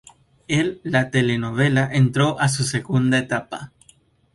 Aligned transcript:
El 0.47 0.81
la 0.83 1.11
telenovela 1.11 1.87
entró 1.93 2.39
a 2.39 2.49
su 2.49 2.63
segunda 2.63 3.19
etapa. 3.19 3.71